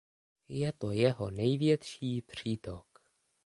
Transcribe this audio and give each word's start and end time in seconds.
Je 0.49 0.71
to 0.71 0.91
jeho 0.91 1.31
největší 1.31 2.21
přítok. 2.21 2.87